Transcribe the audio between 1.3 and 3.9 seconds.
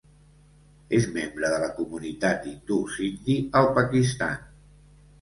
de la comunitat hindú Sindhi al